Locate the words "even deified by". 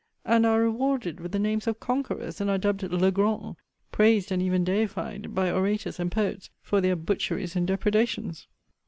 4.41-5.51